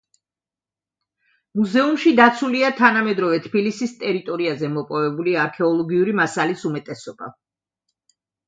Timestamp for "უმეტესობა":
6.71-7.33